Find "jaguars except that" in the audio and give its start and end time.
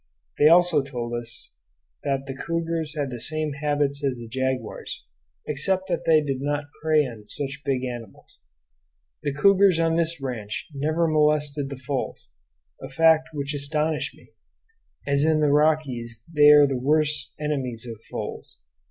4.27-6.05